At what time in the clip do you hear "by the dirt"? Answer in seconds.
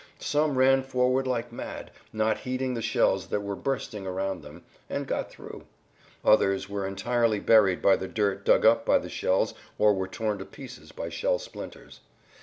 7.83-8.43